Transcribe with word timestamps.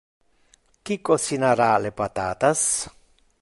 Qui 0.87 0.97
cocinara 1.09 1.69
le 1.85 1.93
patatas? 2.01 2.65